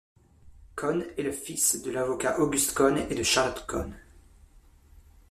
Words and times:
Cohn 0.75 1.05
est 1.15 1.21
le 1.21 1.31
fils 1.31 1.83
de 1.83 1.91
l'avocat 1.91 2.39
August 2.39 2.73
Cohn 2.73 2.97
et 3.11 3.13
de 3.13 3.21
Charlotte 3.21 3.63
Cohn. 3.67 3.93